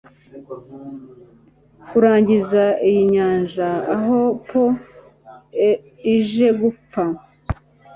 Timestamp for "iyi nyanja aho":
2.89-4.19